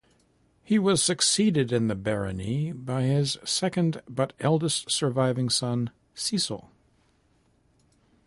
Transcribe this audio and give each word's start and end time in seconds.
He 0.63 0.79
was 0.79 1.03
succeeded 1.03 1.71
in 1.71 1.87
the 1.87 1.93
barony 1.93 2.71
by 2.71 3.03
his 3.03 3.37
second 3.45 4.01
but 4.09 4.33
eldest 4.39 4.89
surviving 4.89 5.47
son, 5.47 5.91
Cecil. 6.15 6.71